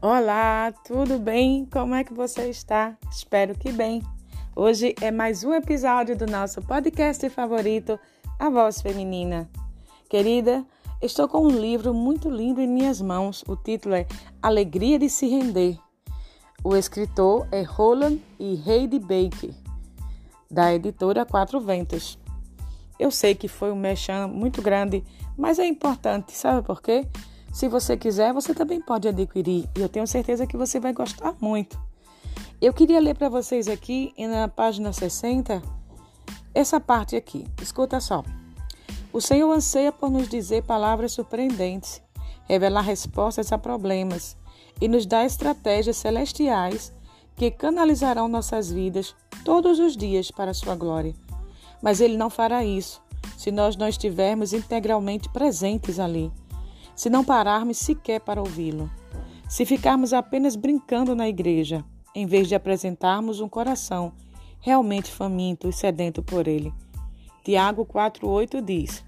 [0.00, 1.66] Olá, tudo bem?
[1.72, 2.96] Como é que você está?
[3.10, 4.00] Espero que bem.
[4.54, 7.98] Hoje é mais um episódio do nosso podcast favorito,
[8.38, 9.50] A Voz Feminina.
[10.08, 10.64] Querida,
[11.02, 13.42] estou com um livro muito lindo em minhas mãos.
[13.48, 14.06] O título é
[14.40, 15.76] Alegria de se Render.
[16.62, 19.52] O escritor é Roland e Heidi Baker,
[20.48, 22.16] da editora Quatro Ventos.
[23.00, 25.02] Eu sei que foi um mechan muito grande,
[25.36, 27.04] mas é importante, sabe por quê?
[27.52, 31.34] Se você quiser, você também pode adquirir e eu tenho certeza que você vai gostar
[31.40, 31.80] muito.
[32.60, 35.62] Eu queria ler para vocês aqui na página 60
[36.54, 37.46] essa parte aqui.
[37.62, 38.22] Escuta só.
[39.12, 42.02] O Senhor anseia por nos dizer palavras surpreendentes,
[42.44, 44.36] revelar respostas a problemas
[44.80, 46.92] e nos dar estratégias celestiais
[47.34, 51.14] que canalizarão nossas vidas todos os dias para a sua glória.
[51.80, 53.00] Mas ele não fará isso
[53.36, 56.30] se nós não estivermos integralmente presentes ali
[56.98, 58.90] se não pararmos sequer para ouvi-lo,
[59.48, 64.12] se ficarmos apenas brincando na igreja, em vez de apresentarmos um coração
[64.58, 66.74] realmente faminto e sedento por ele.
[67.44, 69.04] Tiago 4,8 diz: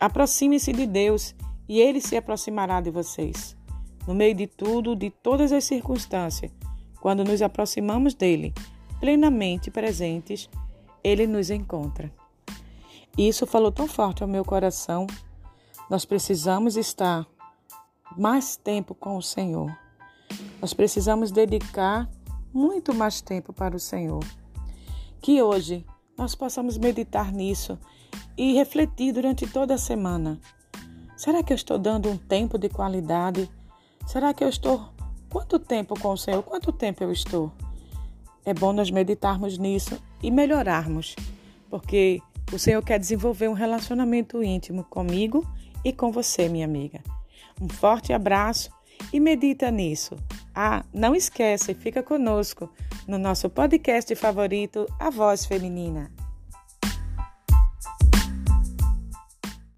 [0.00, 1.34] Aproxime-se de Deus
[1.68, 3.56] e ele se aproximará de vocês.
[4.06, 6.52] No meio de tudo, de todas as circunstâncias,
[7.00, 8.54] quando nos aproximamos dele,
[9.00, 10.48] plenamente presentes,
[11.02, 12.12] ele nos encontra.
[13.18, 15.08] Isso falou tão forte ao meu coração
[15.90, 17.26] nós precisamos estar
[18.16, 19.70] mais tempo com o Senhor.
[20.60, 22.08] Nós precisamos dedicar
[22.52, 24.24] muito mais tempo para o Senhor.
[25.20, 25.84] Que hoje
[26.16, 27.78] nós possamos meditar nisso
[28.36, 30.40] e refletir durante toda a semana.
[31.16, 33.50] Será que eu estou dando um tempo de qualidade?
[34.06, 34.88] Será que eu estou.
[35.30, 36.42] Quanto tempo com o Senhor?
[36.42, 37.52] Quanto tempo eu estou?
[38.44, 41.14] É bom nós meditarmos nisso e melhorarmos,
[41.70, 42.20] porque
[42.52, 45.46] o Senhor quer desenvolver um relacionamento íntimo comigo
[45.84, 47.00] e com você, minha amiga.
[47.60, 48.70] Um forte abraço
[49.12, 50.16] e medita nisso.
[50.54, 52.70] Ah, não esqueça e fica conosco
[53.06, 56.10] no nosso podcast favorito, A Voz Feminina.